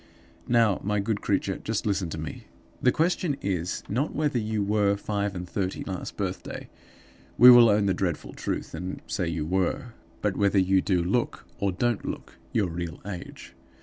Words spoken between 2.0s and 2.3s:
to